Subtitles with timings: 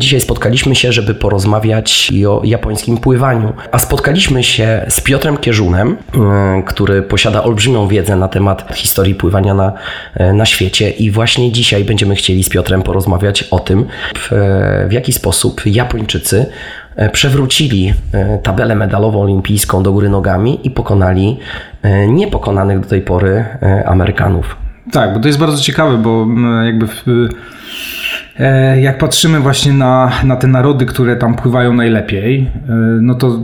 [0.00, 6.62] Dzisiaj spotkaliśmy się, żeby porozmawiać o japońskim pływaniu, a spotkaliśmy się z Piotrem Kierzunem, e,
[6.66, 9.72] który posiada olbrzymią wiedzę na temat historii pływania na,
[10.14, 14.30] e, na świecie i właśnie dzisiaj będziemy chcieli z Piotrem porozmawiać o tym, w,
[14.88, 16.46] w jaki sposób Japończycy
[16.96, 17.94] e, przewrócili
[18.42, 21.38] tabelę medalową olimpijską do góry nogami i pokonali
[22.08, 23.44] niepokonanych do tej pory
[23.86, 24.56] Amerykanów.
[24.92, 26.26] Tak, bo to jest bardzo ciekawe, bo
[26.64, 28.15] jakby w E,
[28.80, 33.38] jak patrzymy właśnie na, na te narody, które tam pływają najlepiej, e, no to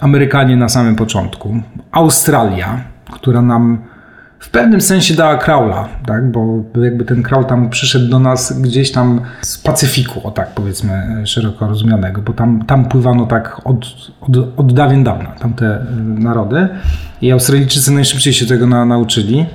[0.00, 1.60] Amerykanie na samym początku,
[1.92, 2.80] Australia,
[3.12, 3.78] która nam
[4.38, 6.30] w pewnym sensie dała kraula, tak?
[6.30, 11.22] bo jakby ten kraul tam przyszedł do nas gdzieś tam z Pacyfiku, o tak powiedzmy
[11.26, 13.86] szeroko rozumianego, bo tam, tam pływano tak od,
[14.20, 16.68] od, od dawien dawna, tamte e, narody.
[17.22, 19.46] I Australijczycy najszybciej się tego na, nauczyli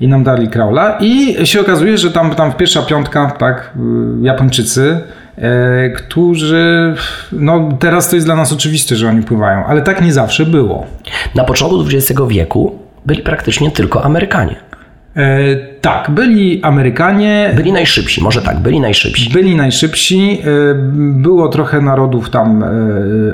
[0.00, 5.00] i nam dali kraula i się okazuje, że tam, tam pierwsza piątka, tak, y, Japończycy,
[5.36, 6.94] e, którzy,
[7.32, 10.86] no teraz to jest dla nas oczywiste, że oni pływają, ale tak nie zawsze było.
[11.34, 14.56] Na początku XX wieku byli praktycznie tylko Amerykanie.
[15.16, 17.52] E, tak, byli Amerykanie.
[17.56, 19.30] Byli najszybsi, może tak, byli najszybsi.
[19.30, 20.38] Byli najszybsi.
[20.44, 22.66] E, było trochę narodów tam e,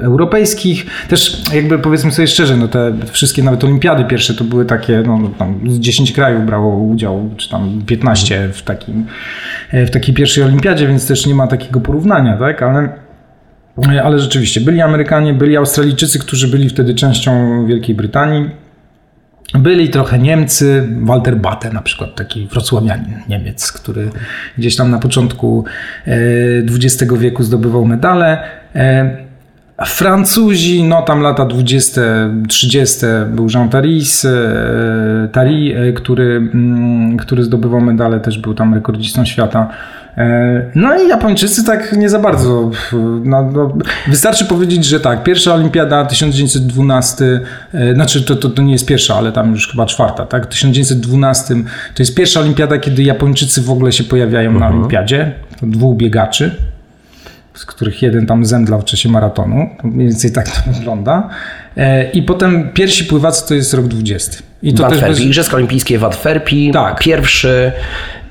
[0.02, 0.86] europejskich.
[1.08, 5.18] Też jakby powiedzmy sobie szczerze, no te wszystkie nawet olimpiady pierwsze to były takie, no,
[5.18, 9.06] no tam 10 krajów brało udział, czy tam 15 w, takim,
[9.72, 13.06] w takiej pierwszej olimpiadzie, więc też nie ma takiego porównania, tak, ale
[14.04, 18.50] ale rzeczywiście, byli Amerykanie, byli Australijczycy, którzy byli wtedy częścią Wielkiej Brytanii
[19.58, 24.10] byli trochę Niemcy, Walter Batte na przykład, taki wrocławianin Niemiec, który
[24.58, 25.64] gdzieś tam na początku
[26.74, 28.38] XX e, wieku zdobywał medale.
[28.74, 29.26] E,
[29.86, 32.00] Francuzi, no tam lata 20,
[32.48, 39.24] 30 był Jean Taris, e, Tari, który, mm, który zdobywał medale, też był tam rekordzistą
[39.24, 39.68] świata.
[40.16, 42.70] E, no i Japończycy tak nie za bardzo.
[43.24, 43.72] No, no,
[44.08, 47.40] wystarczy powiedzieć, że tak, pierwsza olimpiada 1912,
[47.74, 50.46] e, znaczy to, to, to nie jest pierwsza, ale tam już chyba czwarta, tak?
[50.46, 51.54] 1912
[51.94, 54.74] to jest pierwsza olimpiada, kiedy Japończycy w ogóle się pojawiają na mhm.
[54.74, 55.32] olimpiadzie.
[55.60, 56.56] To dwóch biegaczy
[57.54, 59.70] z których jeden tam zemdlał w czasie maratonu.
[59.84, 61.28] Mniej więcej tak to wygląda.
[61.76, 64.42] E, I potem pierwsi pływacy to jest rok 20.
[64.62, 65.20] I to też bez...
[65.20, 66.72] Igrzyska Olimpijskie w Antwerpii.
[66.72, 66.98] Tak.
[66.98, 67.72] Pierwszy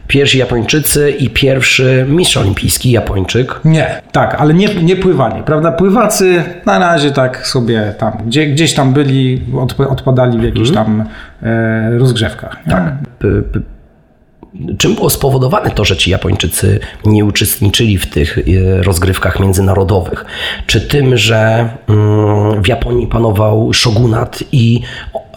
[0.08, 3.60] pierwsi Japończycy i pierwszy mistrz olimpijski Japończyk.
[3.66, 5.72] Nie, tak, ale nie, nie pływanie, prawda?
[5.72, 9.42] Pływacy na razie tak sobie tam, gdzie, gdzieś tam byli,
[9.90, 10.86] odpadali w jakichś mhm.
[10.86, 11.06] tam
[11.44, 12.58] e, rozgrzewkach.
[12.70, 12.94] Tak.
[13.20, 13.60] P, p,
[14.78, 18.42] Czym było spowodowane to, że ci Japończycy nie uczestniczyli w tych e,
[18.84, 20.26] rozgrywkach międzynarodowych?
[20.68, 24.82] Czy tym, że mm, w Japonii panował shogunat i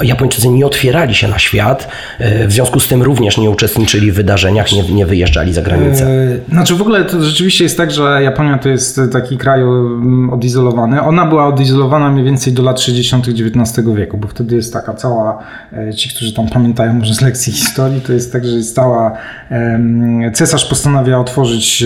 [0.00, 1.88] Japończycy nie otwierali się na świat,
[2.18, 6.06] e, w związku z tym również nie uczestniczyli w wydarzeniach, nie, nie wyjeżdżali za granicę.
[6.06, 10.30] E, znaczy w ogóle to rzeczywiście jest tak, że Japonia to jest taki kraj mm,
[10.30, 11.02] odizolowany.
[11.02, 13.26] Ona była odizolowana mniej więcej do lat 60.
[13.28, 15.38] XIX wieku, bo wtedy jest taka cała,
[15.72, 19.12] e, ci, którzy tam pamiętają może z lekcji historii, to jest tak, że jest cała,
[20.32, 21.84] cesarz postanawia otworzyć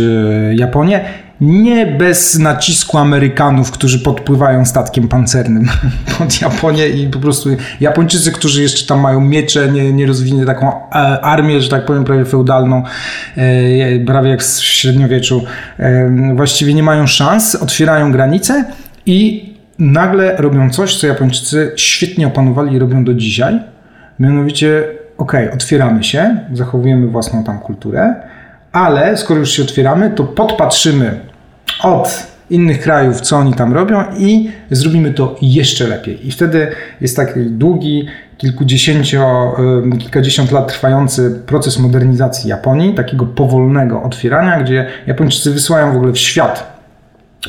[0.52, 1.04] Japonię
[1.42, 5.68] nie bez nacisku Amerykanów, którzy podpływają statkiem pancernym
[6.18, 7.48] pod Japonię i po prostu
[7.80, 12.24] Japończycy, którzy jeszcze tam mają miecze, nie, nie taką e, armię, że tak powiem, prawie
[12.24, 12.82] feudalną,
[13.36, 15.44] e, prawie jak w średniowieczu,
[15.78, 18.64] e, właściwie nie mają szans, otwierają granice
[19.06, 23.60] i nagle robią coś, co Japończycy świetnie opanowali i robią do dzisiaj.
[24.18, 24.84] Mianowicie,
[25.18, 28.14] ok, otwieramy się, zachowujemy własną tam kulturę,
[28.72, 31.31] ale skoro już się otwieramy, to podpatrzymy
[31.82, 36.26] od innych krajów, co oni tam robią i zrobimy to jeszcze lepiej.
[36.26, 36.68] I wtedy
[37.00, 38.06] jest taki długi,
[38.38, 39.52] kilkudziesięcio,
[39.98, 46.18] kilkadziesiąt lat trwający proces modernizacji Japonii, takiego powolnego otwierania, gdzie Japończycy wysyłają w ogóle w
[46.18, 46.72] świat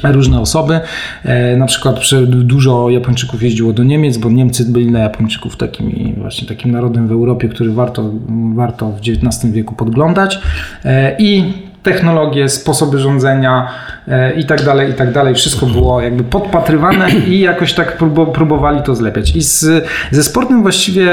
[0.04, 0.80] różne osoby.
[1.24, 6.48] E, na przykład dużo Japończyków jeździło do Niemiec, bo Niemcy byli dla Japończyków takim właśnie
[6.48, 8.12] takim narodem w Europie, który warto,
[8.56, 10.40] warto w XIX wieku podglądać.
[10.86, 13.68] E, I technologie, sposoby rządzenia
[14.08, 15.36] e, i tak dalej, i tak dalej.
[15.36, 17.98] Wszystko było jakby podpatrywane i jakoś tak
[18.34, 19.36] próbowali to zlepiać.
[19.36, 19.66] I z,
[20.12, 21.12] ze sportem właściwie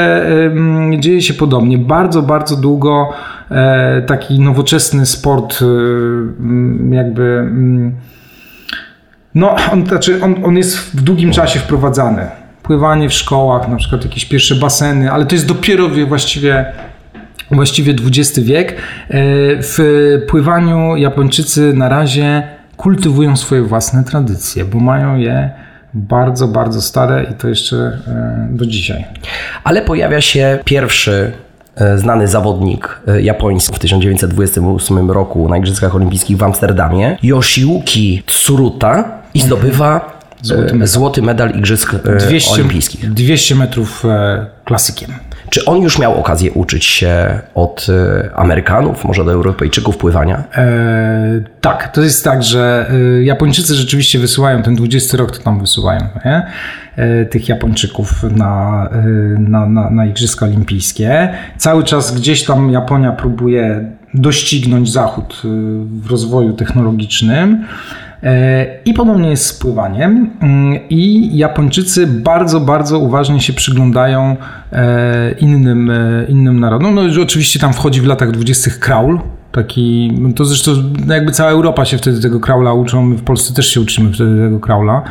[0.99, 1.79] dzieje się podobnie.
[1.79, 3.13] Bardzo, bardzo długo
[3.51, 7.51] e, taki nowoczesny sport e, jakby
[9.35, 12.27] no, on, znaczy on, on jest w długim czasie wprowadzany.
[12.63, 16.73] Pływanie w szkołach, na przykład jakieś pierwsze baseny, ale to jest dopiero właściwie
[17.51, 18.73] właściwie XX wiek.
[18.73, 18.77] E,
[19.63, 19.79] w
[20.29, 22.43] pływaniu Japończycy na razie
[22.77, 25.51] kultywują swoje własne tradycje, bo mają je
[25.95, 29.05] bardzo, bardzo stare i to jeszcze e, do dzisiaj.
[29.65, 31.33] Ale pojawia się pierwszy
[31.77, 39.41] e, znany zawodnik japoński w 1928 roku na Igrzyskach Olimpijskich w Amsterdamie, Yoshiuki Tsuruta i
[39.41, 43.13] zdobywa złoty medal, złoty medal Igrzysk 200, Olimpijskich.
[43.13, 44.05] 200 metrów
[44.65, 45.11] klasykiem.
[45.51, 47.87] Czy on już miał okazję uczyć się od
[48.35, 50.45] Amerykanów, może od Europejczyków pływania?
[50.55, 52.91] E, tak, to jest tak, że
[53.23, 56.47] Japończycy rzeczywiście wysyłają, ten 20 rok to tam wysyłają, nie?
[56.97, 59.03] E, tych Japończyków na, e,
[59.39, 61.29] na, na, na Igrzyska Olimpijskie.
[61.57, 65.49] Cały czas gdzieś tam Japonia próbuje doścignąć Zachód e,
[66.03, 67.65] w rozwoju technologicznym.
[68.85, 70.31] I podobnie jest z pływaniem.
[70.41, 74.37] Mm, I Japończycy bardzo, bardzo uważnie się przyglądają
[75.39, 75.93] innym,
[76.29, 76.95] innym narodom.
[76.95, 79.21] No, oczywiście tam wchodzi w latach dwudziestych kraul,
[79.53, 80.73] taki, to zresztą
[81.09, 84.45] jakby cała Europa się wtedy tego kraula uczą, my w Polsce też się uczymy wtedy
[84.45, 85.03] tego kraula.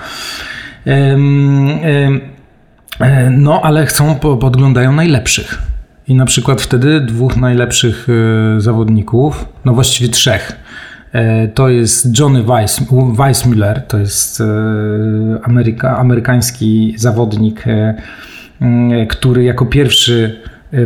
[2.99, 5.61] E, no, ale chcą, podglądają najlepszych.
[6.07, 10.55] I na przykład wtedy dwóch najlepszych e, zawodników, no właściwie trzech, e,
[11.53, 12.81] to jest Johnny Weiss,
[13.19, 14.43] Weissmuller, to jest
[15.43, 17.63] Ameryka, amerykański zawodnik,
[19.09, 20.41] który jako pierwszy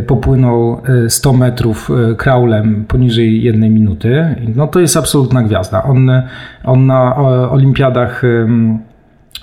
[0.06, 4.34] popłynął 100 metrów kraulem poniżej jednej minuty.
[4.56, 5.82] No to jest absolutna gwiazda.
[5.82, 6.10] On,
[6.64, 7.16] on na
[7.50, 8.22] olimpiadach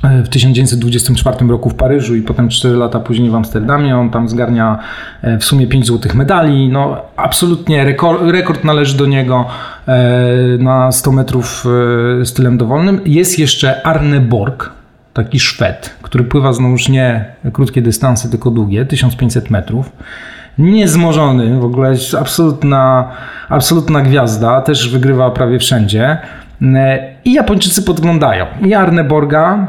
[0.04, 3.98] w 1924 roku w Paryżu i potem 4 lata później w Amsterdamie.
[3.98, 4.80] On tam zgarnia
[5.22, 6.70] e, w sumie 5 złotych medali.
[6.70, 9.46] No, absolutnie rekord, rekord należy do niego
[9.88, 9.98] e,
[10.60, 11.66] na 100 metrów
[12.22, 13.02] e, stylem dowolnym.
[13.06, 14.70] Jest jeszcze Arne Borg,
[15.14, 19.92] taki Szwed, który pływa znowuż nie krótkie dystanse, tylko długie, 1500 metrów.
[20.58, 23.12] Niezmożony, w ogóle absolutna,
[23.50, 26.18] absolutna gwiazda, też wygrywa prawie wszędzie.
[27.26, 28.46] I Japończycy podglądają.
[28.66, 29.68] I Arne Borga,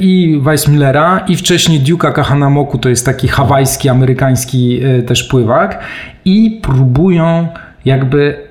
[0.00, 5.84] i Weissmillera i wcześniej Duke'a Kahanamoku, to jest taki hawajski, amerykański e, też pływak
[6.24, 7.48] i próbują
[7.84, 8.48] jakby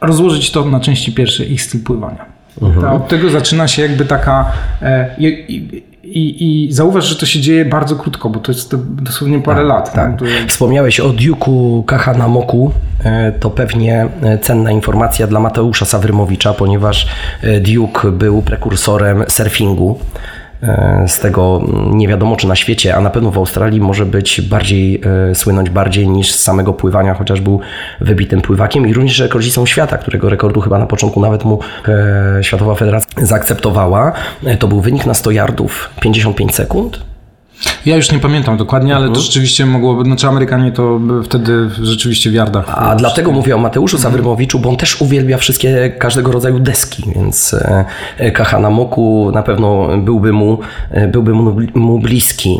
[0.00, 2.24] rozłożyć to na części pierwsze ich styl pływania.
[2.62, 2.94] Mhm.
[2.94, 5.82] Od tego zaczyna się jakby taka e, i,
[6.12, 9.68] i, I zauważ, że to się dzieje bardzo krótko, bo to jest dosłownie parę tak,
[9.68, 9.92] lat.
[9.92, 10.20] Tak.
[10.20, 12.72] No, Wspomniałeś o Duke'u Kahanamoku.
[13.40, 14.08] To pewnie
[14.42, 17.06] cenna informacja dla Mateusza Sawrymowicza, ponieważ
[17.60, 19.98] Duke był prekursorem surfingu.
[20.62, 21.62] E, z tego
[21.92, 25.70] nie wiadomo czy na świecie, a na pewno w Australii może być bardziej, e, słynąć
[25.70, 27.60] bardziej niż z samego pływania, chociaż był
[28.00, 31.58] wybitym pływakiem i również rekordzistą świata, którego rekordu chyba na początku nawet mu
[31.88, 34.12] e, Światowa Federacja zaakceptowała.
[34.58, 37.09] To był wynik na 100 yardów 55 sekund.
[37.86, 39.24] Ja już nie pamiętam dokładnie, ale to mhm.
[39.24, 42.64] rzeczywiście mogłoby, znaczy Amerykanie to wtedy rzeczywiście w yardach.
[42.68, 44.12] A dlatego mówię o Mateuszu mhm.
[44.12, 47.56] Sawrymowiczu, bo on też uwielbia wszystkie, każdego rodzaju deski, więc
[48.34, 50.58] Kahana Moku na pewno byłby mu,
[51.12, 51.32] byłby
[51.74, 52.58] mu, bliski.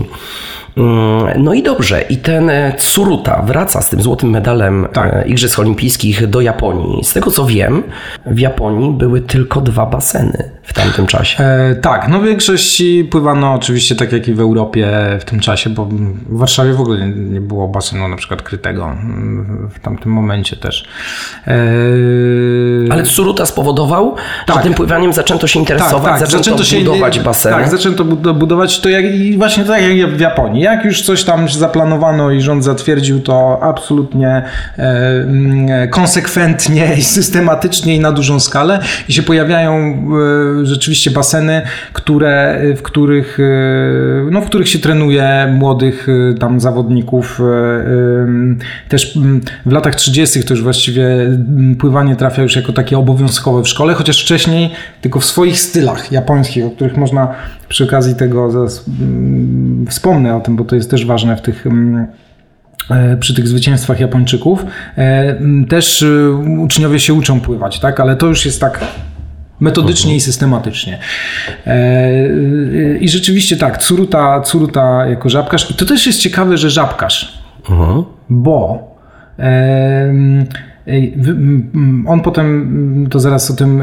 [0.77, 5.15] Mm, no i dobrze, i ten e, Tsuruta wraca z tym złotym medalem tak.
[5.15, 7.05] E, Igrzysk Olimpijskich do Japonii.
[7.05, 7.83] Z tego co wiem,
[8.27, 11.45] w Japonii były tylko dwa baseny w tamtym czasie.
[11.45, 14.89] E, tak, no w większości pływano oczywiście tak jak i w Europie
[15.21, 19.71] w tym czasie, bo w Warszawie w ogóle nie było basenu na przykład krytego mm,
[19.75, 20.89] w tamtym momencie też.
[21.47, 21.53] E...
[22.91, 24.57] Ale Tsuruta spowodował, tak.
[24.57, 26.31] że tym pływaniem zaczęto się interesować, tak, tak.
[26.31, 27.57] zaczęto, zaczęto budować się, baseny.
[27.57, 29.05] Tak, zaczęto budować to jak,
[29.39, 30.63] właśnie tak jak w Japonii.
[30.63, 34.43] Jak już coś tam zaplanowano i rząd zatwierdził, to absolutnie e,
[34.79, 39.73] mm, konsekwentnie i systematycznie i na dużą skalę i się pojawiają
[40.60, 41.63] e, rzeczywiście baseny,
[41.93, 47.41] które, w których, e, no, w których się trenuje młodych e, tam zawodników.
[48.89, 50.45] Też mm, w latach 30.
[50.45, 55.21] to już właściwie mm, pływanie trafia już jako takie obowiązkowe w szkole, chociaż wcześniej tylko
[55.21, 57.35] w swoich stylach japońskich, o których można
[57.69, 61.67] przy okazji tego zaraz mm, wspomnę o tym, bo to jest też ważne w tych
[62.91, 64.65] e, przy tych zwycięstwach Japończyków.
[64.99, 65.37] E,
[65.69, 66.05] też
[66.59, 68.01] uczniowie się uczą pływać, tak?
[68.01, 68.81] ale to już jest tak
[69.61, 70.99] metodycznie i systematycznie.
[73.01, 75.71] I rzeczywiście tak, Curuta, Curuta jako żabkarz.
[75.71, 78.05] I to też jest ciekawe, że żabkarz, uh-huh.
[78.29, 78.91] bo
[82.07, 83.83] on potem, to zaraz o tym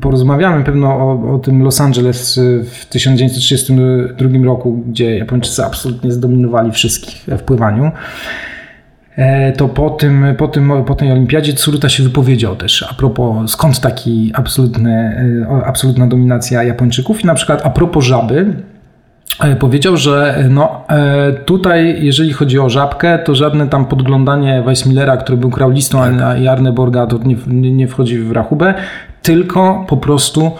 [0.00, 7.24] porozmawiamy, pewno o, o tym Los Angeles w 1932 roku, gdzie Japończycy absolutnie zdominowali wszystkich
[7.38, 7.90] w pływaniu.
[9.16, 13.50] E, to po, tym, po, tym, po tej olimpiadzie Tsuruta się wypowiedział też a propos
[13.50, 14.92] skąd taki absolutny,
[15.50, 18.54] e, absolutna dominacja Japończyków i na przykład a propos żaby,
[19.40, 20.84] E, powiedział, że no,
[21.44, 26.22] tutaj, jeżeli chodzi o żabkę, to żadne tam podglądanie Weissmillera, który był kraulistą, tak.
[26.22, 28.74] a Jarneborga to nie, nie wchodzi w rachubę,
[29.22, 30.50] tylko po prostu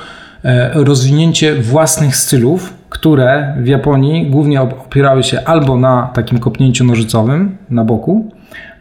[0.74, 7.84] rozwinięcie własnych stylów, które w Japonii głównie opierały się albo na takim kopnięciu nożycowym na
[7.84, 8.30] boku,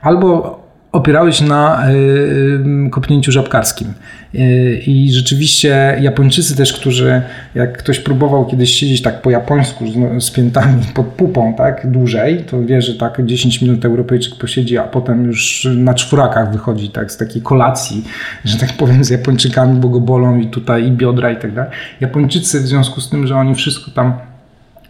[0.01, 0.58] albo
[0.91, 3.93] opierały się na y, kopnięciu żabkarskim.
[4.35, 7.21] Y, I rzeczywiście Japończycy też, którzy,
[7.55, 12.43] jak ktoś próbował kiedyś siedzieć tak po japońsku z, z piętami pod pupą, tak, dłużej,
[12.43, 17.11] to wie, że tak 10 minut Europejczyk posiedzi, a potem już na czworakach wychodzi tak
[17.11, 18.03] z takiej kolacji,
[18.45, 21.71] że tak powiem, z Japończykami, bo go bolą i tutaj i biodra i tak dalej.
[21.99, 24.13] Japończycy w związku z tym, że oni wszystko tam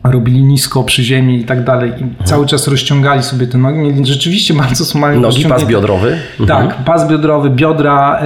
[0.04, 2.16] robili nisko przy ziemi i tak dalej i mhm.
[2.26, 6.18] cały czas rozciągali sobie te nogi, mieli rzeczywiście bardzo smają Nogi, pas biodrowy.
[6.48, 6.84] Tak, mhm.
[6.84, 8.22] pas biodrowy, biodra,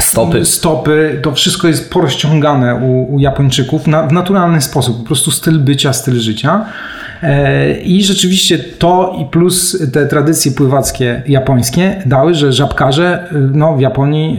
[0.00, 0.44] stopy.
[0.44, 5.58] stopy, to wszystko jest porozciągane u, u Japończyków na, w naturalny sposób, po prostu styl
[5.58, 6.64] bycia, styl życia.
[7.22, 13.76] E, I rzeczywiście to i plus te tradycje pływackie japońskie dały, że żabkarze e, no,
[13.76, 14.38] w Japonii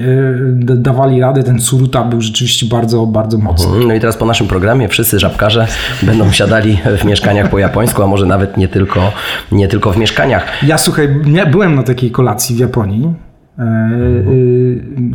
[0.69, 1.43] e, dawali radę.
[1.43, 3.85] Ten suruta był rzeczywiście bardzo, bardzo mocny.
[3.87, 5.67] No i teraz po naszym programie wszyscy żabkarze
[6.03, 9.11] będą siadali w mieszkaniach po japońsku, a może nawet nie tylko,
[9.51, 10.63] nie tylko w mieszkaniach.
[10.63, 11.07] Ja słuchaj,
[11.51, 13.13] byłem na takiej kolacji w Japonii.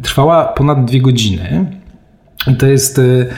[0.03, 1.67] Trwała ponad dwie godziny.
[2.59, 3.29] To jest, y,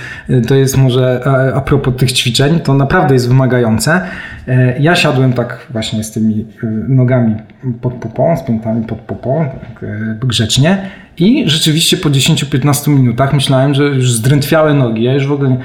[0.49, 1.23] to jest może
[1.55, 4.00] a propos tych ćwiczeń, to naprawdę jest wymagające.
[4.49, 7.35] E, ja siadłem tak właśnie z tymi y, nogami
[7.81, 13.75] pod pupą, z piętami pod pupą, tak e, grzecznie i rzeczywiście po 10-15 minutach myślałem,
[13.75, 15.57] że już zdrętwiałe nogi, ja już w ogóle.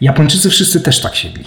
[0.00, 1.44] Japończycy wszyscy też tak siedli.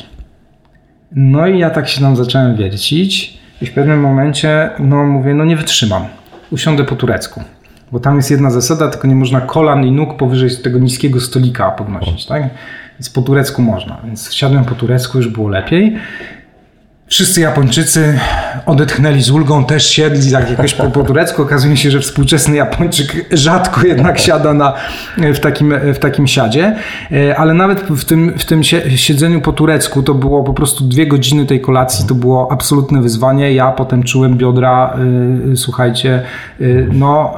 [1.11, 5.45] No i ja tak się tam zacząłem wiercić i w pewnym momencie no mówię, no
[5.45, 6.05] nie wytrzymam,
[6.51, 7.41] usiądę po turecku.
[7.91, 11.71] Bo tam jest jedna zasada, tylko nie można kolan i nóg powyżej tego niskiego stolika
[11.71, 12.43] podnosić, tak?
[12.99, 13.97] Więc po turecku można.
[14.05, 15.97] Więc wsiadłem po turecku, już było lepiej.
[17.07, 18.19] Wszyscy Japończycy
[18.65, 21.41] odetchnęli z ulgą, też siedli tak jakoś po, po turecku.
[21.41, 24.73] Okazuje się, że współczesny Japończyk rzadko jednak siada na,
[25.17, 26.75] w, takim, w takim siadzie.
[27.11, 28.63] E, ale nawet w tym, w tym
[28.95, 33.53] siedzeniu po turecku to było po prostu dwie godziny tej kolacji, to było absolutne wyzwanie.
[33.53, 34.97] Ja potem czułem biodra,
[35.45, 36.23] yy, słuchajcie,
[36.59, 37.33] yy, no...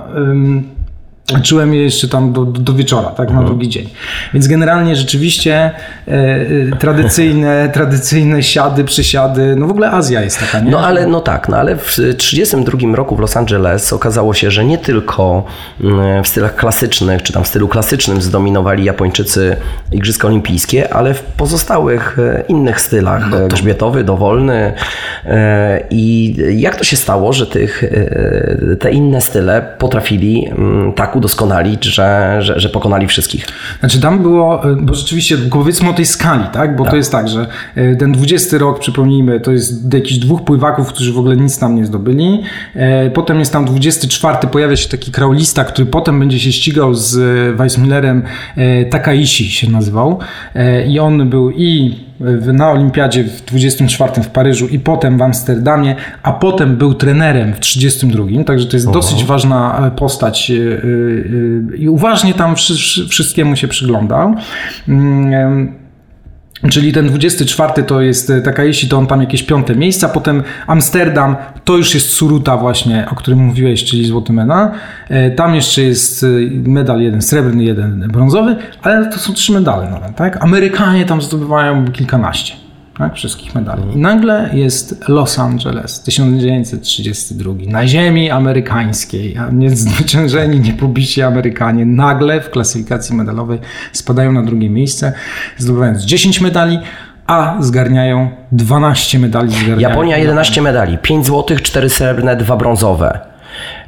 [1.43, 3.45] Czułem je jeszcze tam do, do wieczora, tak, na mhm.
[3.45, 3.89] drugi dzień.
[4.33, 5.71] Więc generalnie rzeczywiście
[6.07, 10.71] e, e tradycyjne, tradycyjne siady, przysiady, no w ogóle Azja jest taka, nie?
[10.71, 14.65] No ale, no tak, no ale w 1932 roku w Los Angeles okazało się, że
[14.65, 15.45] nie tylko
[15.81, 19.55] mm, w stylach klasycznych, czy tam w stylu klasycznym zdominowali Japończycy
[19.91, 23.47] Igrzyska Olimpijskie, ale w pozostałych e, innych stylach, no to...
[23.47, 24.73] grzbietowy, dowolny.
[25.25, 27.83] E, I jak to się stało, że tych,
[28.79, 33.45] te inne style potrafili mm, tak udoskonalić, że, że, że pokonali wszystkich.
[33.79, 36.75] Znaczy tam było, e, bo rzeczywiście powiedzmy o tej skali, tak?
[36.75, 36.91] Bo tak.
[36.91, 41.13] to jest tak, że e, ten 20 rok, przypomnijmy, to jest jakichś dwóch pływaków, którzy
[41.13, 42.43] w ogóle nic tam nie zdobyli.
[42.75, 47.15] E, potem jest tam 24, pojawia się taki kraulista, który potem będzie się ścigał z
[47.57, 48.23] Weissmillerem,
[48.89, 50.19] Takaishi się nazywał.
[50.87, 51.95] I on był i
[52.53, 57.59] na Olimpiadzie w 24 w Paryżu i potem w Amsterdamie, a potem był trenerem w
[57.59, 58.93] 32, także to jest Oho.
[58.93, 62.55] dosyć ważna e, postać e, e, i uważnie tam
[63.09, 64.35] wszystkiemu się przyglądał.
[66.71, 70.43] Czyli ten 24 to jest e, taka, jeśli to on tam jakieś piąte miejsca, potem
[70.67, 74.71] Amsterdam to już jest Suruta właśnie, o którym mówiłeś, czyli złoty medal.
[75.09, 76.27] E, tam jeszcze jest e,
[76.69, 80.43] medal jeden srebrny, jeden brązowy, ale to są trzy medale nawet, tak?
[80.43, 82.68] Amerykanie tam zdobywają kilkanaście
[82.99, 83.83] tak, wszystkich medali.
[83.95, 92.49] I nagle jest Los Angeles, 1932, na ziemi amerykańskiej, a niezwyciężeni, niepobici Amerykanie nagle w
[92.49, 93.59] klasyfikacji medalowej
[93.91, 95.13] spadają na drugie miejsce,
[95.57, 96.79] zdobywając 10 medali,
[97.27, 99.51] a zgarniają 12 medali.
[99.51, 99.79] Zgarniają.
[99.79, 103.19] Japonia 11 medali, 5 złotych, 4 srebrne, 2 brązowe.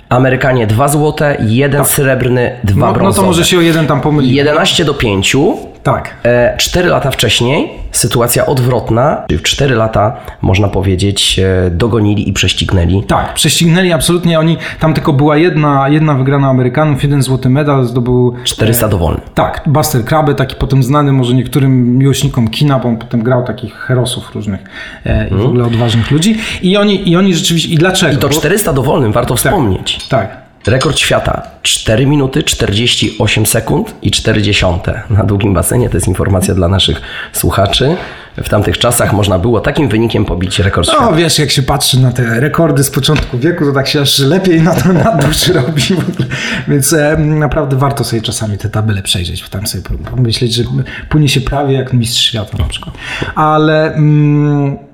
[0.09, 1.89] Amerykanie 2 złote, 1 tak.
[1.89, 3.17] srebrny, 2 no, brązowe.
[3.17, 4.31] No to może się o jeden tam pomylić.
[4.31, 5.35] 11 do 5
[5.83, 6.15] tak.
[6.23, 9.23] E, cztery lata wcześniej sytuacja odwrotna.
[9.29, 13.03] W cztery lata, można powiedzieć, e, dogonili i prześcignęli.
[13.03, 14.39] Tak, prześcignęli absolutnie.
[14.39, 18.35] Oni, tam tylko była jedna, jedna wygrana Amerykanów, jeden złoty medal zdobył...
[18.43, 19.21] 400 dowolny.
[19.33, 23.73] Tak, Buster Krabbe, taki potem znany może niektórym miłośnikom kina, bo on potem grał takich
[23.73, 24.61] herosów różnych
[25.05, 25.47] e, i w mhm.
[25.47, 26.37] ogóle odważnych ludzi.
[26.61, 27.69] I oni, I oni rzeczywiście...
[27.69, 28.13] I dlaczego?
[28.13, 30.07] I to 400 dowolnym, warto tak, wspomnieć.
[30.07, 30.40] Tak.
[30.65, 34.65] Rekord świata 4 minuty 48 sekund i 40
[35.09, 35.89] na długim basenie.
[35.89, 37.01] To jest informacja dla naszych
[37.33, 37.97] słuchaczy.
[38.37, 41.11] W tamtych czasach można było takim wynikiem pobić rekord no, świata.
[41.11, 44.19] No wiesz, jak się patrzy na te rekordy z początku wieku, to tak się aż
[44.19, 45.81] lepiej na to na duszy robi.
[46.67, 50.63] Więc e, naprawdę warto sobie czasami te tabele przejrzeć, tam sobie pomyśleć, że
[51.09, 52.95] płynie się prawie jak mistrz świata na przykład.
[53.35, 53.93] Ale...
[53.93, 54.90] Mm,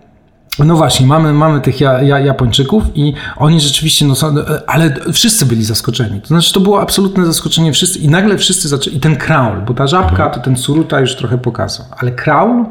[0.66, 4.36] no właśnie, mamy, mamy tych ja, ja, Japończyków i oni rzeczywiście, no, są,
[4.68, 6.22] ale wszyscy byli zaskoczeni.
[6.22, 9.74] To znaczy, to było absolutne zaskoczenie wszyscy i nagle wszyscy zaczęli, i ten kraul, bo
[9.74, 10.32] ta żabka, mhm.
[10.32, 12.66] to ten suruta już trochę pokazał, ale kraul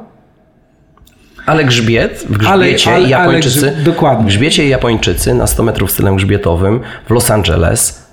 [1.46, 4.24] Ale grzbiet, w grzbiecie Ale- ale- Japończycy, ale grzyb- dokładnie.
[4.24, 8.05] w grzbiecie Japończycy na 100 metrów stylem grzbietowym w Los Angeles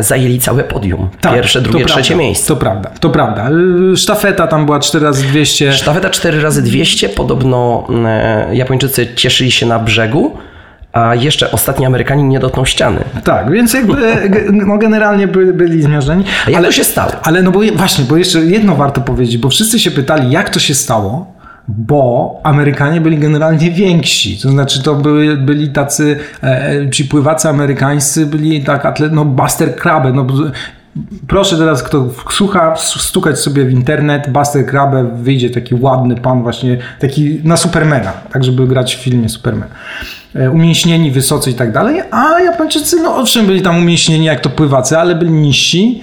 [0.00, 1.08] zajęli całe podium.
[1.22, 2.48] Pierwsze, Tak, to drugie, prawda, trzecie miejsce.
[2.48, 3.50] To prawda, to prawda.
[3.96, 9.66] Sztafeta tam była 4 razy 200 Sztafeta 4 razy 200 podobno e, Japończycy cieszyli się
[9.66, 10.38] na brzegu,
[10.92, 12.98] a jeszcze ostatni Amerykanin nie dotknął ściany.
[13.24, 16.24] Tak, więc jakby ge- no generalnie by, byli zmiażdżeni.
[16.46, 17.12] A jak to się stało?
[17.22, 20.60] Ale no bo właśnie, bo jeszcze jedno warto powiedzieć, bo wszyscy się pytali, jak to
[20.60, 21.39] się stało,
[21.78, 24.38] bo Amerykanie byli generalnie więksi.
[24.42, 24.94] To znaczy to
[25.38, 30.26] byli tacy, e, ci pływacy amerykańscy byli tak, atlet, no Buster Crabbe, no
[31.28, 36.78] Proszę teraz, kto słucha, stukać sobie w internet, Buster Crabbe, wyjdzie taki ładny pan właśnie,
[37.00, 39.68] taki na Supermana, tak żeby grać w filmie Superman.
[40.34, 44.50] E, Umięśnieni, wysocy i tak dalej, a Japończycy, no owszem, byli tam umięśnieni jak to
[44.50, 46.02] pływacy, ale byli niżsi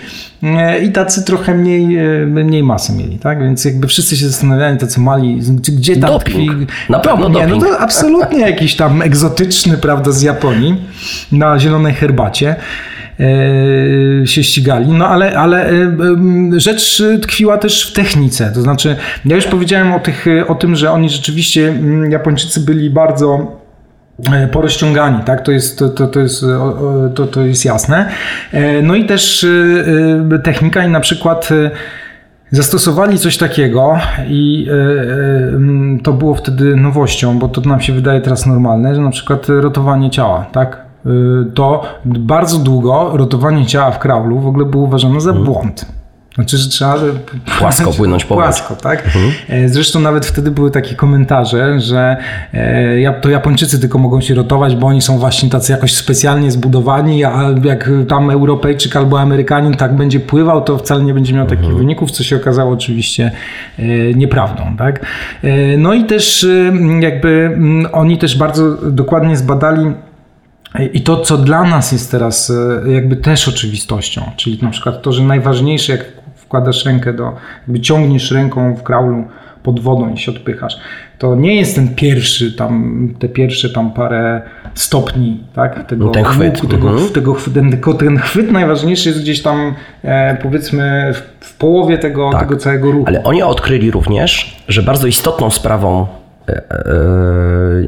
[0.83, 3.39] i tacy trochę mniej, e, mniej masy mieli, tak?
[3.39, 5.39] Więc jakby wszyscy się zastanawiali, tacy mali,
[5.77, 6.51] gdzie tam Doping.
[6.51, 6.67] tkwi...
[6.89, 10.75] Na pewno nie, no to absolutnie jakiś tam egzotyczny, prawda, z Japonii
[11.31, 12.55] na zielonej herbacie
[13.19, 14.87] e, się ścigali.
[14.87, 15.95] No ale, ale e,
[16.57, 18.51] rzecz tkwiła też w technice.
[18.53, 23.57] To znaczy, ja już powiedziałem o, tych, o tym, że oni rzeczywiście, Japończycy byli bardzo
[23.63, 23.66] e,
[24.51, 25.41] porozciągani, tak?
[25.41, 26.45] To jest, to, to, to, jest,
[27.15, 28.09] to, to jest jasne.
[28.51, 29.47] E, No i też e,
[30.35, 31.71] e, technika i na przykład e,
[32.51, 33.97] Zastosowali coś takiego
[34.27, 39.01] i e, e, to było wtedy nowością, bo to nam się wydaje teraz normalne, że
[39.01, 40.77] na przykład rotowanie ciała, tak?
[41.05, 41.09] E,
[41.53, 45.96] To bardzo długo rotowanie ciała w kraulu w ogóle było uważane za błąd.
[46.37, 46.95] Znaczy, że trzeba
[47.59, 49.03] Płasko płynąć po Płasko, tak?
[49.49, 52.17] E, Zresztą nawet wtedy były takie komentarze, że
[52.53, 57.23] e, to Japończycy tylko mogą się rotować, bo oni są właśnie tacy jakoś specjalnie zbudowani,
[57.23, 61.75] a jak tam Europejczyk albo Amerykanin tak będzie pływał, to wcale nie będzie miał takich
[61.75, 63.31] wyników, co się okazało oczywiście
[63.79, 65.05] e, nieprawdą, tak?
[65.77, 66.47] No i też
[66.99, 69.93] jakby mm, oni też bardzo dokładnie zbadali
[70.93, 72.53] i to, co dla nas jest teraz
[72.87, 76.16] jakby też oczywistością, czyli na przykład to, że najważniejsze, jak
[76.47, 77.33] wkładasz rękę do,
[77.67, 79.23] jakby ciągniesz ręką w kraulu
[79.63, 80.79] pod wodą i się odpychasz,
[81.17, 84.41] to nie jest ten pierwszy tam, te pierwsze tam parę
[84.73, 87.09] stopni, tak, tego Ten chwyt, łuku, tego, mhm.
[87.09, 92.29] tego, ten, tylko ten chwyt najważniejszy jest gdzieś tam e, powiedzmy w, w połowie tego,
[92.31, 92.41] Tak.
[92.41, 93.05] tego całego ruchu.
[93.07, 96.07] Ale oni odkryli również, że bardzo istotną sprawą,
[96.49, 96.63] e, e,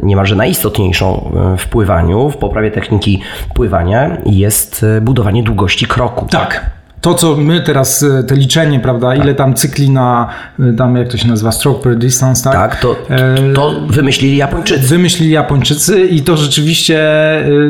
[0.04, 3.22] niemalże najistotniejszą e, w pływaniu, w poprawie techniki
[3.54, 6.28] pływania jest budowanie długości kroku.
[6.32, 6.79] Tak.
[7.02, 10.28] To, co my teraz, e, te liczenie, prawda, ile tam cykli na,
[10.60, 12.54] e, tam jak to się nazywa, stroke per distance, tak?
[12.54, 14.88] Tak, to, E, to wymyślili Japończycy.
[14.88, 17.00] Wymyślili Japończycy i to rzeczywiście,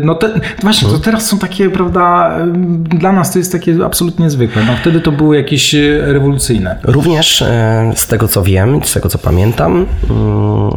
[0.03, 0.29] no te,
[0.61, 2.37] właśnie, to teraz są takie, prawda,
[2.83, 4.63] dla nas to jest takie absolutnie zwykłe.
[4.67, 6.75] No wtedy to było jakieś rewolucyjne.
[6.83, 7.43] Również
[7.95, 10.69] z tego co wiem, z tego co pamiętam, mm,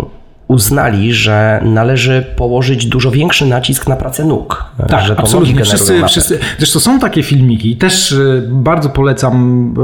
[0.53, 4.65] uznali, że należy położyć dużo większy nacisk na pracę nóg.
[4.79, 5.65] e, Tak, że to absolutnie.
[5.65, 9.75] Wszyscy, wszyscy, zresztą są takie filmiki, też y, bardzo polecam,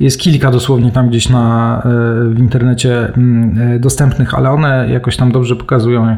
[0.00, 1.82] y, jest kilka dosłownie tam gdzieś na,
[2.24, 6.16] w internecie mm, dostępnych, ale one jakoś tam dobrze pokazują.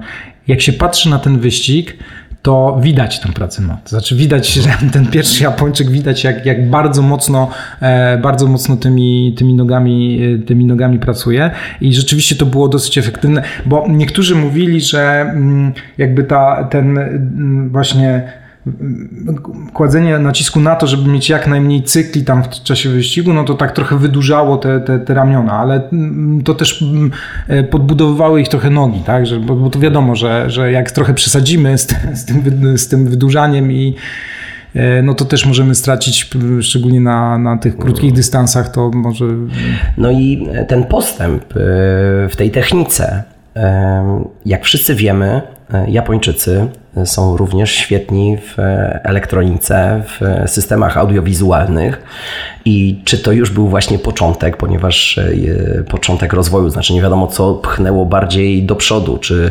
[0.48, 1.96] Jak się patrzy na ten wyścig,
[2.42, 3.76] to widać tę pracę nóg.
[3.84, 7.50] To znaczy widać, że ten pierwszy Japończyk widać jak, jak bardzo mocno,
[7.80, 11.50] e, bardzo mocno tymi, tymi, nogami, e, tymi nogami pracuje
[11.80, 17.70] i rzeczywiście to było dosyć efektywne, bo niektórzy mówili, że mm, jakby ta, ten mm,
[17.70, 18.32] właśnie
[19.72, 23.54] kładzenie nacisku na to, żeby mieć jak najmniej cykli tam w czasie wyścigu, no to
[23.54, 27.10] tak trochę wydłużało te, te, te ramiona, ale mm, to też mm,
[27.48, 29.26] e, podbudowywały ich trochę nogi, tak?
[29.26, 32.88] Że, bo, bo to wiadomo, że, że jak trochę przesadzimy z, tym- z, tym, z
[32.88, 33.94] tym wydłużaniem i
[34.74, 39.24] e, no to też możemy stracić, p- szczególnie na, na tych krótkich dystansach, to może
[39.98, 41.56] No i ten postęp e,
[42.28, 43.22] w tej technice,
[44.46, 45.42] jak wszyscy wiemy,
[45.74, 46.66] e, Japończycy
[47.04, 52.02] są również świetni w e, elektronice, w systemach audiowizualnych.
[52.64, 57.54] I czy to już był właśnie początek, ponieważ e, początek rozwoju, znaczy nie wiadomo co
[57.54, 59.50] pchnęło bardziej do przodu, czy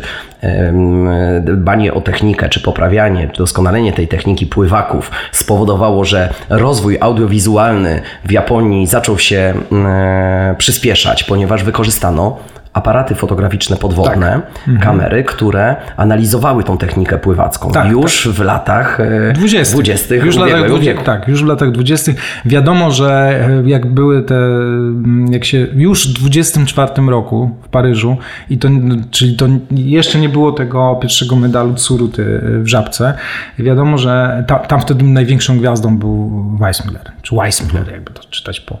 [1.42, 8.32] dbanie o technikę, czy poprawianie, czy doskonalenie tej techniki pływaków spowodowało, że rozwój audiowizualny w
[8.32, 12.38] Japonii zaczął się mm, przyspieszać, ponieważ wykorzystano
[12.72, 14.40] aparaty fotograficzne podwodne,
[14.80, 19.74] kamery, które analizowały tą technikę pływacką Tak, już w latach e, 20.
[19.74, 20.14] 20.
[20.14, 20.80] Już latach 20.
[20.80, 21.04] wieku.
[21.04, 22.12] Tak, już w latach 20.
[22.44, 28.16] Wiadomo, że e, jak były te, mm, jak się już w 24 roku w Paryżu,
[28.50, 28.68] i to,
[29.10, 33.14] czyli to jeszcze nie było tego pierwszego medalu Tsuruty w żabce,
[33.58, 38.78] wiadomo, że ta, tam wtedy największą gwiazdą był Weissmuller, czy Weissmuller, jakby to czytać po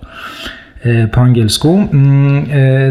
[1.12, 1.88] po angielsku.
[1.92, 2.46] Mm,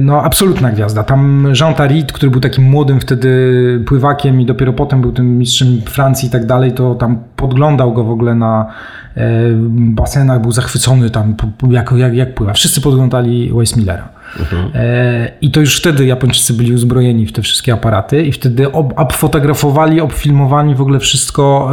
[0.06, 1.04] no, absolutna gwiazda.
[1.04, 5.82] Tam Jean Tarit, który był takim młodym wtedy pływakiem i dopiero potem był tym mistrzem
[5.86, 8.66] Francji i tak dalej, to tam podglądał go w ogóle na
[9.70, 11.36] basenach, był zachwycony tam,
[11.70, 12.54] jak, jak, jak pływa.
[12.54, 14.21] Wszyscy podglądali Wes Millera.
[14.40, 14.72] Mhm.
[15.42, 20.02] I to już wtedy Japończycy byli uzbrojeni w te wszystkie aparaty i wtedy ob, obfotografowali,
[20.02, 21.72] obfilmowali w ogóle wszystko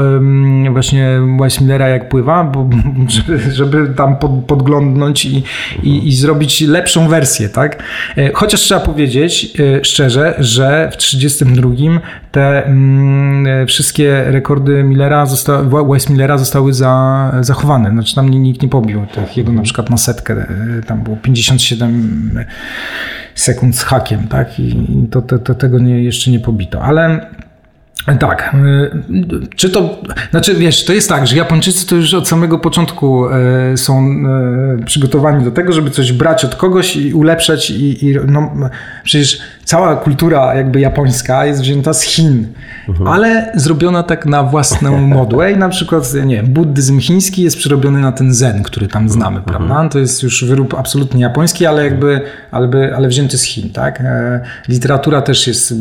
[0.72, 2.70] właśnie Wes Millera jak pływa, bo,
[3.08, 5.42] żeby, żeby tam pod, podglądnąć i,
[5.82, 7.82] i, i, zrobić lepszą wersję, tak?
[8.16, 12.00] E, chociaż trzeba powiedzieć e, szczerze, że w 1932
[12.32, 18.68] te um, wszystkie rekordy Millera zostały, Wes Millera zostały za, zachowane, znaczy tam nikt nie
[18.68, 20.46] pobił tych jego na przykład na setkę,
[20.86, 22.30] tam było 57
[23.34, 24.60] sekund z hakiem, tak?
[24.60, 26.82] I to, to, to tego nie, jeszcze nie pobito.
[26.82, 27.26] Ale
[28.20, 28.54] tak.
[28.54, 33.28] Y, czy to, znaczy wiesz, to jest tak, że Japończycy to już od samego początku
[33.28, 34.10] e, są
[34.80, 38.50] e, przygotowani do tego, żeby coś brać od kogoś i ulepszać i, i no,
[39.04, 42.46] przecież cała kultura jakby japońska jest wzięta z Chin,
[42.88, 43.08] mhm.
[43.08, 48.12] ale zrobiona tak na własną modłę i na przykład, nie buddyzm chiński jest przerobiony na
[48.12, 49.44] ten zen, który tam znamy, mhm.
[49.44, 49.88] prawda?
[49.88, 54.00] To jest już wyrób absolutnie japoński, ale jakby, ale, ale wzięty z Chin, tak?
[54.00, 55.74] E, literatura też jest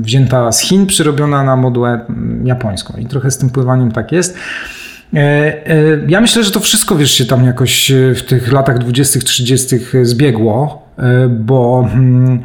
[0.00, 2.00] wzięta z Chin, przerobiona na modłę
[2.44, 4.36] japońską i trochę z tym pływaniem tak jest.
[5.14, 5.74] E, e,
[6.08, 9.76] ja myślę, że to wszystko, wiesz, się tam jakoś w tych latach 20., 30.
[10.02, 10.81] zbiegło,
[11.28, 12.38] bo hmm,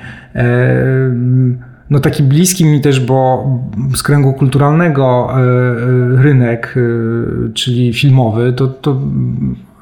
[1.89, 3.47] no taki bliski mi też, bo
[3.95, 9.01] z kręgu kulturalnego e, e, rynek, e, czyli filmowy, to, to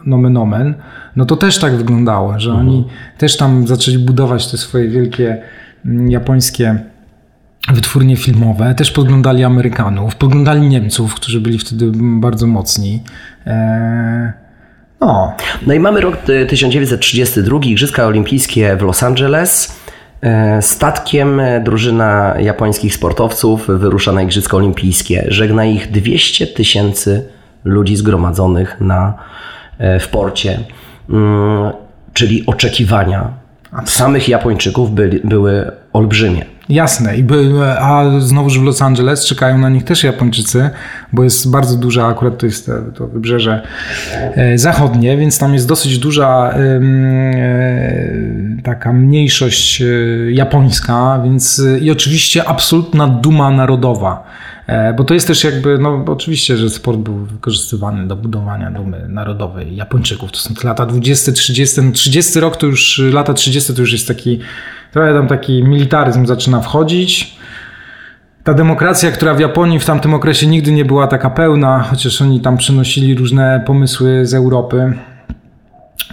[0.06, 0.74] nomen omen,
[1.16, 2.68] no to też tak wyglądało, że mhm.
[2.68, 5.42] oni też tam zaczęli budować te swoje wielkie
[5.86, 6.80] mm, japońskie
[7.74, 13.04] wytwórnie filmowe, też podglądali Amerykanów, podglądali Niemców, którzy byli wtedy bardzo mocni.
[15.02, 15.34] No.
[15.68, 16.18] no i mamy rok
[16.50, 19.82] 1932, Igrzyska Olimpijskie w Los Angeles.
[20.22, 25.26] E, statkiem drużyna japońskich sportowców wyrusza na Igrzyska Olimpijskie.
[25.28, 27.30] Żegna ich 200 tysięcy
[27.64, 29.14] ludzi zgromadzonych na,
[29.78, 30.60] e, w porcie.
[31.10, 31.72] Mm,
[32.14, 33.30] czyli oczekiwania
[33.86, 36.46] samych Japończyków byli, były olbrzymie.
[36.70, 40.70] Jasne, I by, a znowuż w Los Angeles czekają na nich też Japończycy,
[41.14, 43.62] bo jest bardzo duża, akurat to jest to wybrzeże
[44.14, 46.82] e, zachodnie, więc tam jest dosyć duża e,
[48.64, 49.86] taka mniejszość e,
[50.32, 54.24] japońska, więc i oczywiście absolutna duma narodowa.
[54.98, 59.76] Bo to jest też jakby, no oczywiście, że sport był wykorzystywany do budowania dumy narodowej
[59.76, 60.32] Japończyków.
[60.32, 63.92] To są te lata 20, 30, no 30 rok to już, lata 30 to już
[63.94, 64.40] jest taki
[64.92, 67.38] trochę tam taki militaryzm zaczyna wchodzić.
[68.44, 72.42] Ta demokracja, która w Japonii w tamtym okresie nigdy nie była taka pełna, chociaż oni
[72.42, 74.94] tam przynosili różne pomysły z Europy,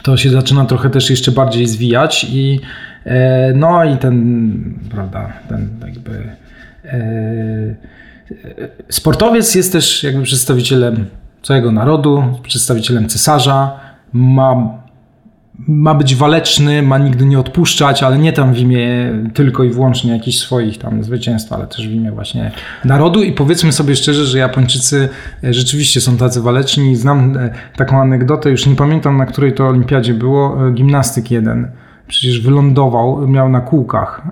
[0.02, 2.60] to się zaczyna trochę też jeszcze bardziej zwijać i
[3.04, 6.30] e, no i ten, prawda, ten jakby
[6.84, 7.91] e,
[8.88, 11.06] sportowiec jest też jakby przedstawicielem
[11.42, 13.80] całego narodu, przedstawicielem cesarza,
[14.12, 14.82] ma
[15.68, 20.12] ma być waleczny, ma nigdy nie odpuszczać, ale nie tam w imię tylko i wyłącznie
[20.12, 22.50] jakichś swoich tam zwycięstw, ale też w imię właśnie
[22.84, 25.08] narodu i powiedzmy sobie szczerze, że Japończycy
[25.44, 26.96] e, rzeczywiście są tacy waleczni.
[26.96, 31.70] Znam e, taką anegdotę, już nie pamiętam na której to olimpiadzie było, e, gimnastyk jeden.
[32.08, 34.22] Przecież wylądował, miał na kółkach,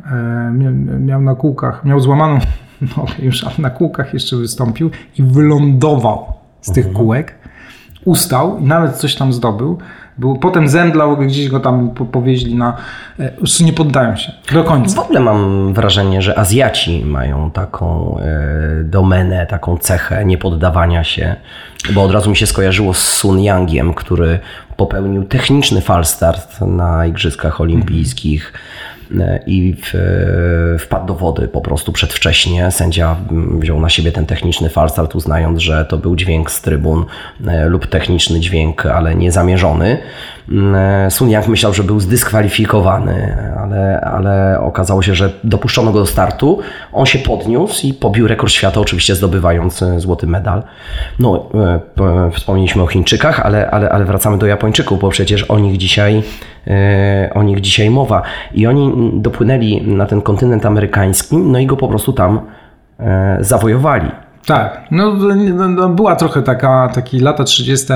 [1.01, 2.39] miał na kółkach, miał złamaną
[2.97, 6.97] nogę już, na kółkach jeszcze wystąpił i wylądował z tych mhm.
[6.97, 7.35] kółek,
[8.05, 9.79] ustał i nawet coś tam zdobył
[10.21, 12.77] był, potem zemdlał, gdzieś go tam powieźli na...
[13.21, 14.97] E, już nie poddają się do końca.
[14.97, 21.37] W ogóle mam wrażenie, że Azjaci mają taką e, domenę, taką cechę niepoddawania się,
[21.95, 24.39] bo od razu mi się skojarzyło z Sun Yangiem, który
[24.77, 28.53] popełnił techniczny falstart na Igrzyskach Olimpijskich.
[28.53, 28.90] E,
[29.47, 29.75] i
[30.79, 32.71] wpadł do wody po prostu przedwcześnie.
[32.71, 33.17] Sędzia
[33.59, 37.05] wziął na siebie ten techniczny falstart, uznając, że to był dźwięk z trybun
[37.47, 39.99] e, lub techniczny dźwięk, ale niezamierzony.
[40.51, 45.99] Mm, e, Sun Yang myślał, że był zdyskwalifikowany, ale, ale okazało się, że dopuszczono go
[45.99, 46.59] do startu.
[46.93, 50.63] On się podniósł i pobił rekord świata, oczywiście zdobywając złoty medal.
[51.19, 51.49] No,
[52.33, 56.23] wspomnieliśmy o Chińczykach, ale, ale, ale wracamy do Japończyków, bo przecież o nich dzisiaj
[56.67, 58.23] E, o nich dzisiaj mowa.
[58.55, 62.41] I oni dopłynęli na ten kontynent amerykański, no i go po prostu tam
[62.99, 64.11] e, zawojowali.
[64.47, 65.15] Tak, no,
[65.55, 67.87] no, no była trochę taka, taki lata 30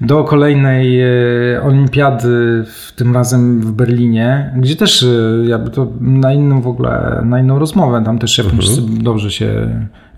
[0.00, 2.64] do kolejnej e, olimpiady,
[2.96, 5.06] tym razem w Berlinie, gdzie też
[5.44, 9.02] jakby to na inną w ogóle, na inną rozmowę, tam też Japończycy mhm.
[9.02, 9.68] dobrze się,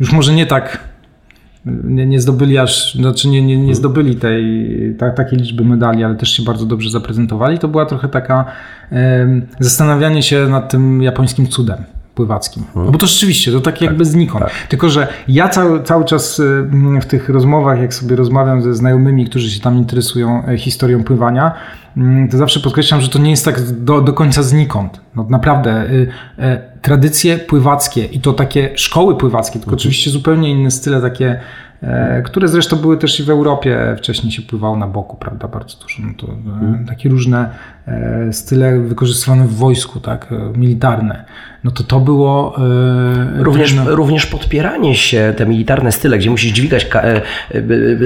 [0.01, 0.91] już może nie tak
[1.85, 6.15] nie, nie zdobyli aż, znaczy nie, nie, nie zdobyli tej, ta, takiej liczby medali, ale
[6.15, 7.59] też się bardzo dobrze zaprezentowali.
[7.59, 8.45] To była trochę taka
[8.93, 12.63] e, zastanawianie się nad tym japońskim cudem pływackim.
[12.77, 14.45] No bo to rzeczywiście, to tak jakby znikąd.
[14.45, 14.53] Tak.
[14.69, 16.43] Tylko, że ja cały, cały czas
[17.03, 21.55] w tych rozmowach, jak sobie rozmawiam ze znajomymi, którzy się tam interesują e, historią pływania,
[22.31, 25.01] to zawsze podkreślam, że to nie jest tak do, do końca znikąd.
[25.17, 29.79] No, naprawdę, y, y, tradycje pływackie i to takie szkoły pływackie, tylko mhm.
[29.79, 31.41] oczywiście zupełnie inne style takie
[31.83, 33.95] E, które zresztą były też i w Europie.
[33.99, 36.03] Wcześniej się pływało na boku, prawda, bardzo dużo.
[36.03, 36.87] No to, hmm.
[36.87, 37.51] Takie różne
[37.87, 41.25] e, style wykorzystywane w wojsku, tak, militarne.
[41.65, 42.57] No to to było...
[43.39, 43.97] Również, no...
[43.97, 46.87] również podpieranie się, te militarne style, gdzie musisz dźwigać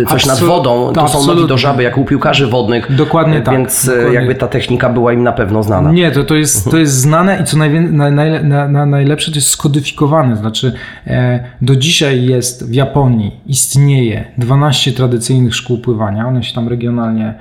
[0.08, 2.96] coś nad wodą, to są nogi do żaby, jak u piłkarzy wodnych.
[2.96, 3.54] Dokładnie tak.
[3.54, 4.14] Więc dokładnie.
[4.14, 5.92] jakby ta technika była im na pewno znana.
[5.92, 8.10] Nie, to, to, jest, to jest znane i co najwię- na,
[8.42, 10.36] na, na, najlepsze, to jest skodyfikowane.
[10.36, 10.72] Znaczy
[11.06, 17.34] e, do dzisiaj jest w Japonii istnieje 12 tradycyjnych szkół pływania, one się tam regionalnie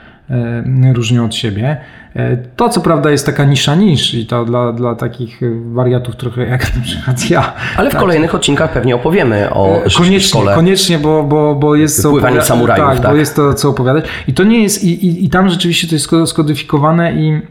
[0.93, 1.77] różnią od siebie.
[2.15, 6.45] E, to co prawda jest taka nisza niż i to dla, dla takich wariatów trochę
[6.45, 7.53] jak na przykład ja.
[7.77, 8.01] Ale w tak.
[8.01, 10.55] kolejnych odcinkach pewnie opowiemy o e, koniecznie, szkole.
[10.55, 12.45] Koniecznie, bo, bo, bo jest co opowiadać.
[12.45, 12.87] samurajów.
[12.87, 14.05] Tak, tak, bo jest to co opowiadać.
[14.27, 17.41] I to nie jest, i, i, i tam rzeczywiście to jest skodyfikowane i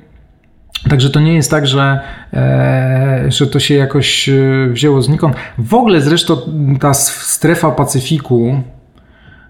[0.90, 2.01] Także to nie jest tak, że,
[2.33, 4.31] e, że to się jakoś
[4.68, 5.37] wzięło znikąd.
[5.59, 6.37] W ogóle zresztą
[6.81, 8.62] ta strefa Pacyfiku,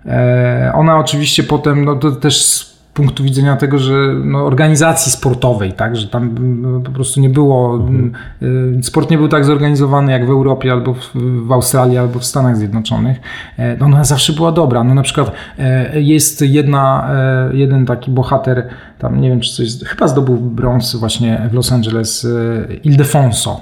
[0.07, 5.97] e, ona oczywiście potem, no to też punktu widzenia tego, że no, organizacji sportowej, tak,
[5.97, 8.83] że tam no, po prostu nie było, mhm.
[8.83, 11.11] sport nie był tak zorganizowany jak w Europie albo w,
[11.47, 13.21] w Australii albo w Stanach Zjednoczonych,
[13.59, 14.85] e, no, ona zawsze była dobra.
[14.85, 17.11] No na przykład e, jest jedna,
[17.51, 21.73] e, jeden taki bohater, tam nie wiem czy coś, chyba zdobył brąz właśnie w Los
[21.73, 22.27] Angeles,
[22.85, 23.61] Ildefonso,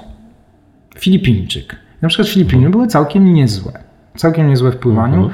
[0.97, 1.75] Filipińczyk.
[2.01, 2.71] Na przykład Filipiny mhm.
[2.71, 3.71] były całkiem niezłe,
[4.15, 5.23] całkiem niezłe w pływaniu.
[5.23, 5.33] Mhm.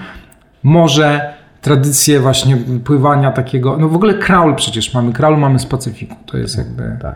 [0.63, 1.36] Może
[1.67, 6.37] tradycję właśnie pływania takiego, no w ogóle kraul przecież mamy, kraul mamy z Pacyfiku, to
[6.37, 6.97] jest jakby...
[7.01, 7.15] Tak.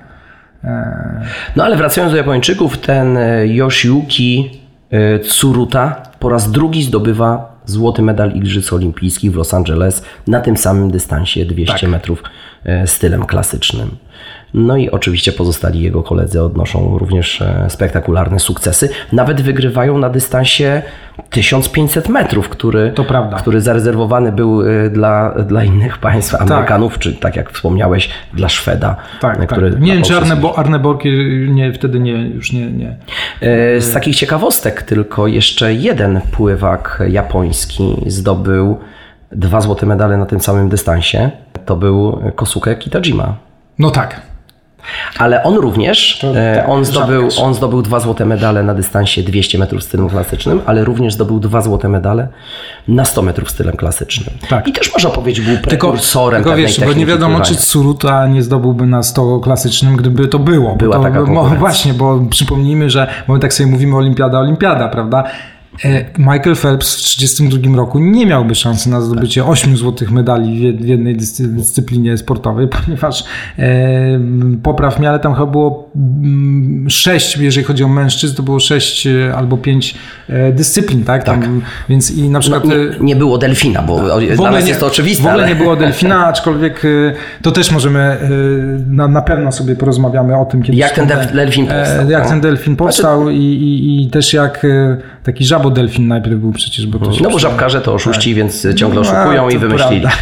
[0.64, 1.22] E...
[1.56, 8.02] No ale wracając do Japończyków, ten e, Yoshiyuki e, Tsuruta po raz drugi zdobywa złoty
[8.02, 11.90] medal Igrzysk Olimpijskich w Los Angeles na tym samym dystansie 200 tak.
[11.90, 12.24] metrów
[12.64, 13.90] e, stylem klasycznym.
[14.54, 18.90] No i oczywiście pozostali jego koledzy odnoszą również e, spektakularne sukcesy.
[19.12, 20.82] Nawet wygrywają na dystansie
[21.30, 22.94] 1500 metrów, który,
[23.38, 26.42] który zarezerwowany był e, dla, dla innych państw, tak.
[26.42, 27.02] Amerykanów, tak.
[27.02, 28.96] czy tak jak wspomniałeś, dla Szweda.
[29.22, 29.52] Tak, tak.
[29.52, 29.82] który tak.
[29.82, 31.10] Nie wiem, czy Arne, bo Arne Borki
[31.50, 32.98] nie, wtedy nie, już nie, nie.
[33.42, 38.78] E, z takich ciekawostek tylko jeszcze jeden pływak japoński zdobył
[39.32, 41.32] dwa złote medale na tym samym dystansie.
[41.66, 43.36] To był Kosuke Kitajima.
[43.80, 44.22] No tak,
[45.18, 49.24] ale on również, to, e, tak, on, zdobył, on zdobył dwa złote medale na dystansie
[49.24, 52.28] 200 metrów stylem klasycznym, ale również zdobył dwa złote medale
[52.88, 54.36] na 100 metrów stylem klasycznym.
[54.50, 54.68] Tak.
[54.68, 57.56] I też można powiedzieć był prekursorem Tylko, tylko wiesz, bo nie wiadomo, pływania.
[57.56, 60.76] czy Tsuruta nie zdobyłby na 100 klasycznym, gdyby to było.
[60.76, 64.88] Była to, taka bo, Właśnie, bo przypomnijmy, że bo my tak sobie mówimy olimpiada, olimpiada,
[64.88, 65.24] prawda?
[65.86, 70.86] E, Michael Phelps w 1932 roku nie miałby szansy na zdobycie 8 złotych medali w
[70.86, 73.24] jednej dyscyplinie sportowej, ponieważ
[73.60, 74.20] e,
[74.64, 75.92] popraw mnie, ale tam chyba było
[76.88, 79.96] 6, mm, jeżeli chodzi o mężczyzn, to było 6 e, albo 5
[80.30, 81.24] e, dyscyplin, tak?
[81.24, 81.42] tak.
[81.42, 82.66] Tam, więc i na przykład...
[82.66, 85.24] No, nie, nie, było delfina, bo w dla nas nie, jest to oczywiste.
[85.24, 85.54] W ogóle ale...
[85.54, 86.84] nie było delfina, aczkolwiek
[87.42, 88.18] to też możemy,
[88.88, 90.78] na, na pewno sobie porozmawiamy o tym, kiedy...
[90.78, 92.10] Jak ten delfin powstał.
[92.10, 92.30] Jak no.
[92.30, 93.38] ten delfin powstał znaczy...
[93.38, 94.66] i, i, i też jak
[95.24, 98.38] taki żab delfin najpierw był przecież, bo to No bo żabkarze to oszuści, tak.
[98.38, 100.08] więc ciągle no, oszukują i wymyślili.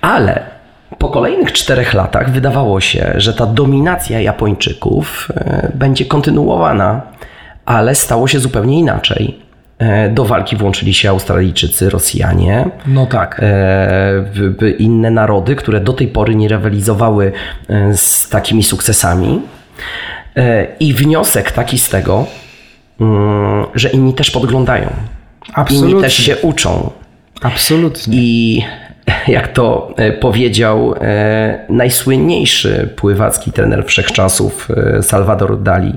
[0.00, 0.52] Ale
[0.98, 7.02] po kolejnych czterech latach wydawało się, że ta dominacja Japończyków e, będzie kontynuowana,
[7.66, 9.38] ale stało się zupełnie inaczej.
[9.78, 12.70] E, do walki włączyli się Australijczycy, Rosjanie.
[12.86, 13.40] No tak.
[13.42, 17.32] E, inne narody, które do tej pory nie rywalizowały
[17.92, 19.40] z takimi sukcesami.
[20.80, 22.26] I wniosek taki z tego,
[23.74, 24.90] że inni też podglądają.
[25.54, 25.90] Absolutnie.
[25.90, 26.90] Inni też się uczą.
[27.42, 28.16] Absolutnie.
[28.16, 28.62] I
[29.28, 35.92] jak to e, powiedział e, najsłynniejszy pływacki trener wszechczasów e, Salvador Dali,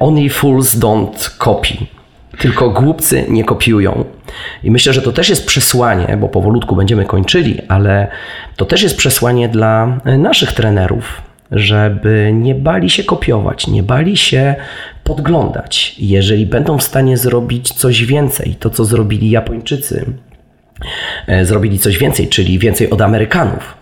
[0.00, 1.74] only fools don't copy.
[2.38, 4.04] Tylko głupcy nie kopiują.
[4.62, 8.08] I myślę, że to też jest przesłanie, bo powolutku będziemy kończyli, ale
[8.56, 14.54] to też jest przesłanie dla naszych trenerów, żeby nie bali się kopiować, nie bali się
[15.04, 15.94] podglądać.
[15.98, 20.06] Jeżeli będą w stanie zrobić coś więcej, to co zrobili Japończycy,
[21.26, 23.74] e, zrobili coś więcej, czyli więcej od Amerykanów,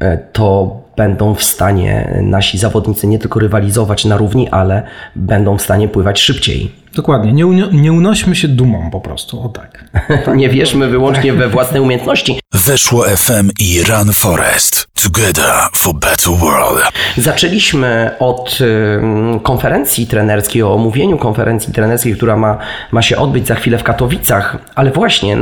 [0.00, 4.82] e, to będą w stanie nasi zawodnicy nie tylko rywalizować na równi, ale
[5.16, 6.72] będą w stanie pływać szybciej.
[6.94, 7.32] Dokładnie.
[7.32, 9.42] Nie, nie unośmy się dumą po prostu.
[9.42, 9.90] O tak.
[10.24, 10.36] tak.
[10.36, 12.40] nie wierzmy wyłącznie we własne umiejętności.
[12.66, 14.86] Weszło FM i Run Forest.
[15.04, 16.92] Together for better world.
[17.16, 22.58] Zaczęliśmy od y, konferencji trenerskiej, o omówieniu konferencji trenerskiej, która ma,
[22.92, 25.38] ma się odbyć za chwilę w Katowicach, ale właśnie y,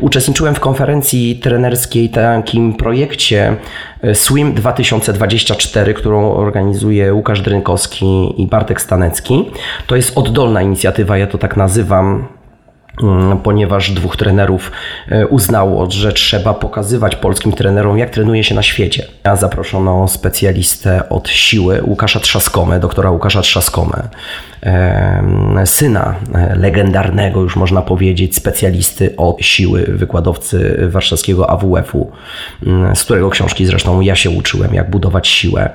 [0.00, 3.56] uczestniczyłem w konferencji trenerskiej, takim projekcie
[4.04, 9.50] y, Swim 2024, którą organizuje Łukasz Drynkowski i Bartek Stanecki.
[9.86, 12.37] To jest oddolna inicjatywa, ja to tak nazywam Mm,
[13.42, 14.72] ponieważ dwóch trenerów
[15.08, 19.06] e, uznało, że trzeba pokazywać polskim trenerom, jak trenuje się na świecie.
[19.24, 24.08] A zaproszono specjalistę od siły, Łukasza Trzaskomę, doktora Łukasza Trzaskomę,
[25.64, 32.10] syna e, legendarnego, już można powiedzieć, specjalisty od siły, wykładowcy warszawskiego AWF-u,
[32.66, 35.70] mm, z którego książki zresztą ja się uczyłem, jak budować siłę.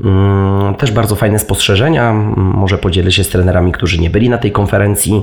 [0.00, 2.12] Mm, też bardzo fajne spostrzeżenia.
[2.36, 5.22] Może podzielę się z trenerami, którzy nie byli na tej konferencji.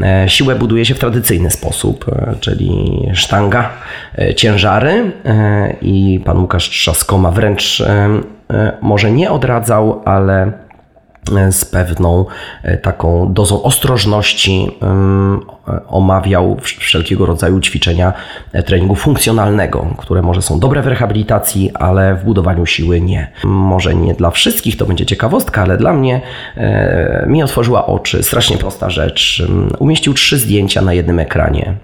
[0.00, 3.70] E, siłę buduje się w tradycyjny sposób, e, czyli sztanga,
[4.18, 5.12] e, ciężary
[5.82, 7.82] i pan Łukasz Trzaskoma wręcz
[8.82, 10.52] może nie odradzał, ale
[11.50, 12.24] z pewną
[12.62, 14.70] e, taką dozą ostrożności
[15.88, 18.12] omawiał wszelkiego rodzaju ćwiczenia
[18.52, 23.32] e, treningu funkcjonalnego, które może są dobre w rehabilitacji, ale w budowaniu siły nie.
[23.44, 26.20] Może nie dla wszystkich to będzie ciekawostka, ale dla mnie
[26.56, 28.22] e, mi otworzyła oczy.
[28.22, 29.42] Strasznie prosta rzecz.
[29.78, 31.74] Umieścił trzy zdjęcia na jednym ekranie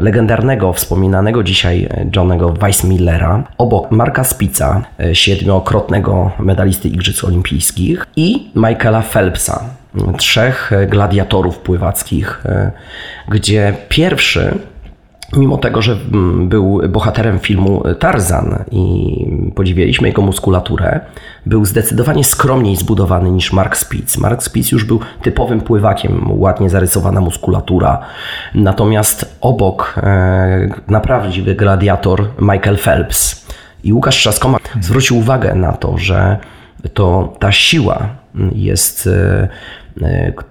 [0.00, 9.02] legendarnego, wspominanego dzisiaj Johnego Weissmillera, obok Marka Spica, e, siedmiokrotnego medalisty Igrzysk Olimpijskich i Michaela
[9.02, 9.64] Phelpsa,
[10.16, 12.70] trzech gladiatorów pływackich, e,
[13.28, 14.58] gdzie pierwszy
[15.36, 19.14] mimo tego, że mm, był bohaterem filmu Tarzan i
[19.54, 21.00] podziwialiśmy jego muskulaturę,
[21.46, 24.18] był zdecydowanie skromniej zbudowany niż Mark Spitz.
[24.18, 27.98] Mark Spitz już był typowym pływakiem, ładnie zarysowana muskulatura.
[28.54, 33.46] Natomiast obok e, naprawdę gladiator Michael Phelps
[33.84, 36.38] i Łukasz Trzaskoma zwrócił uwagę na to, że
[36.94, 38.08] to ta siła
[38.54, 39.48] jest e,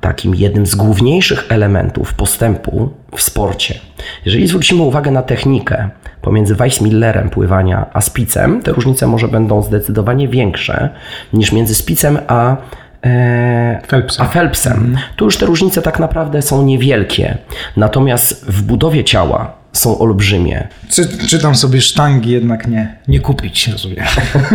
[0.01, 3.79] takim jednym z główniejszych elementów postępu w sporcie.
[4.25, 5.89] Jeżeli zwrócimy uwagę na technikę
[6.21, 10.89] pomiędzy Weissmillerem pływania a Spicem, te różnice może będą zdecydowanie większe
[11.33, 12.57] niż między Spicem a
[13.05, 14.25] e, Phelpsem.
[14.25, 14.97] A Phelpsem.
[15.15, 17.37] Tu już te różnice tak naprawdę są niewielkie.
[17.77, 20.67] Natomiast w budowie ciała są olbrzymie.
[20.89, 24.05] Czy, czytam sobie sztangi, jednak nie, nie kupić, rozumiem.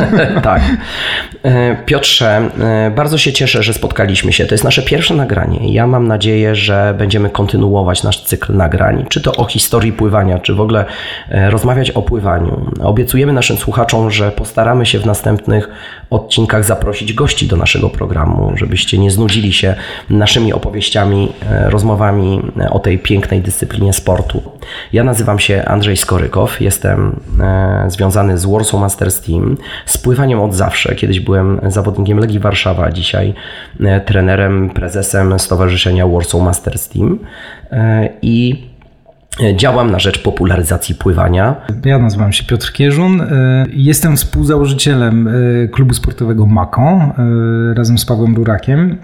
[0.42, 0.62] tak.
[1.42, 4.46] E, Piotrze, e, bardzo się cieszę, że spotkaliśmy się.
[4.46, 5.72] To jest nasze pierwsze nagranie.
[5.72, 10.54] Ja mam nadzieję, że będziemy kontynuować nasz cykl nagrań, czy to o historii pływania, czy
[10.54, 10.84] w ogóle
[11.28, 12.70] e, rozmawiać o pływaniu.
[12.80, 15.68] Obiecujemy naszym słuchaczom, że postaramy się w następnych
[16.10, 19.74] odcinkach zaprosić gości do naszego programu, żebyście nie znudzili się
[20.10, 21.32] naszymi opowieściami,
[21.66, 24.42] rozmowami o tej pięknej dyscyplinie sportu.
[24.92, 30.54] Ja nazywam się Andrzej Skorykow, jestem e, związany z Warsaw Masters Team, z pływaniem od
[30.54, 30.94] zawsze.
[30.94, 33.34] Kiedyś byłem zawodnikiem Legii Warszawa, dzisiaj
[33.80, 37.18] e, trenerem, prezesem Stowarzyszenia Warsaw Masters Team
[37.70, 38.68] e, i
[39.56, 41.56] Działam na rzecz popularyzacji pływania.
[41.84, 43.22] Ja nazywam się Piotr Kierzun.
[43.72, 45.28] Jestem współzałożycielem
[45.72, 47.14] klubu sportowego Mako
[47.74, 48.96] razem z Pawłem Rurakiem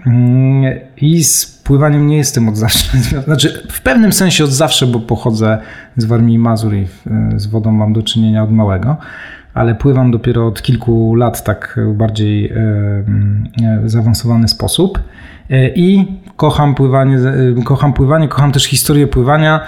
[0.97, 2.97] i z pływaniem nie jestem od zawsze.
[3.27, 5.57] Znaczy, w pewnym sensie od zawsze, bo pochodzę
[5.97, 6.87] z Warmii Mazur i
[7.35, 8.97] z wodą mam do czynienia od małego,
[9.53, 12.53] ale pływam dopiero od kilku lat tak bardziej
[13.85, 14.99] zaawansowany sposób.
[15.75, 16.05] I
[16.37, 17.17] kocham pływanie,
[17.65, 19.61] kocham pływanie, kocham też historię pływania.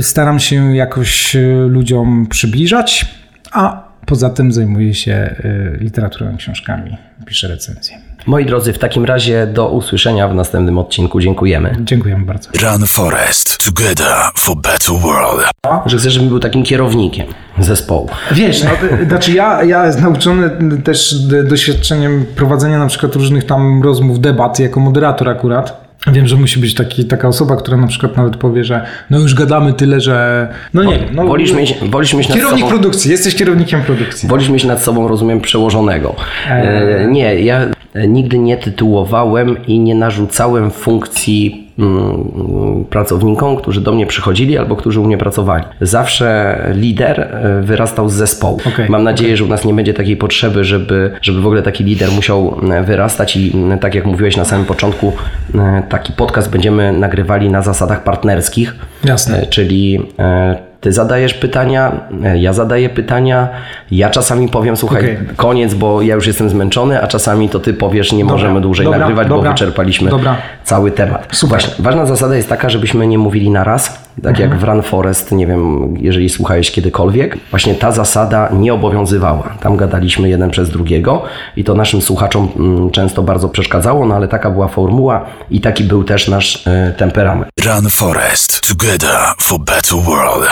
[0.00, 1.36] Staram się jakoś
[1.68, 3.06] ludziom przybliżać,
[3.52, 5.34] a poza tym zajmuję się
[5.80, 7.98] literaturą, książkami, piszę recenzje.
[8.26, 11.20] Moi drodzy, w takim razie do usłyszenia w następnym odcinku.
[11.20, 11.76] Dziękujemy.
[11.80, 12.50] Dziękujemy bardzo.
[12.62, 13.64] Run Forest.
[13.64, 15.50] Together for better world.
[15.86, 17.26] Że chcesz, żebym był takim kierownikiem
[17.58, 18.08] zespołu.
[18.32, 18.70] Wiesz, no,
[19.08, 20.50] znaczy ja, ja nauczony
[20.84, 21.14] też
[21.48, 26.74] doświadczeniem prowadzenia na przykład różnych tam rozmów, debat jako moderator akurat, Wiem, że musi być
[26.74, 30.84] taki, taka osoba, która na przykład nawet powie, że no już gadamy tyle, że no
[30.84, 31.08] nie wiem.
[31.12, 34.28] No, wolisz mieć, wolisz mieć Kierownik sobą, produkcji, jesteś kierownikiem produkcji.
[34.28, 36.14] Wolisz mieć nad sobą, rozumiem, przełożonego.
[36.50, 37.08] Eee.
[37.08, 37.68] Nie, ja
[38.08, 45.00] nigdy nie tytułowałem i nie narzucałem funkcji mm, pracownikom, którzy do mnie przychodzili albo którzy
[45.00, 45.64] u mnie pracowali.
[45.80, 48.58] Zawsze lider e, wyrastał z zespołu.
[48.74, 49.36] Okay, Mam nadzieję, okay.
[49.36, 52.82] że u nas nie będzie takiej potrzeby, żeby, żeby w ogóle taki lider musiał e,
[52.82, 55.12] wyrastać i e, tak jak mówiłeś na samym początku,
[55.88, 58.76] taki podcast będziemy nagrywali na zasadach partnerskich.
[59.04, 59.46] Jasne.
[59.46, 60.00] Czyli
[60.86, 61.92] ty zadajesz pytania,
[62.24, 63.48] e, ja zadaję pytania,
[63.90, 65.18] ja czasami powiem, słuchaj, Okej.
[65.36, 68.98] koniec, bo ja już jestem zmęczony, a czasami to ty powiesz, nie możemy dłużej dobra,
[68.98, 70.36] nagrywać, dobra, bo wyczerpaliśmy dobra.
[70.64, 71.28] cały temat.
[71.32, 71.60] Super.
[71.60, 75.32] Właśnie, ważna zasada jest taka, żebyśmy nie mówili na raz, tak jak w Run Forest,
[75.32, 79.54] nie wiem, jeżeli słuchałeś kiedykolwiek, właśnie ta zasada nie obowiązywała.
[79.60, 81.22] Tam gadaliśmy jeden przez drugiego
[81.56, 85.84] i to naszym słuchaczom mm, często bardzo przeszkadzało, no ale taka była formuła i taki
[85.84, 87.48] był też nasz e, temperament.
[87.64, 88.68] Run Forest.
[88.68, 90.46] Together for better world.